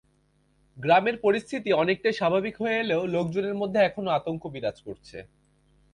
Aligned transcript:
গ্রামের 0.77 1.15
পরিস্থিতি 1.21 1.69
অনেকটাই 1.73 2.13
স্বাভাবিক 2.13 2.55
হয়ে 2.57 2.75
এলেও 2.75 3.01
লোকজনের 3.07 3.55
মধ্যে 3.55 3.79
এখনো 3.79 4.09
আতঙ্ক 4.11 4.43
বিরাজ 4.47 4.77
করছে। 4.81 5.17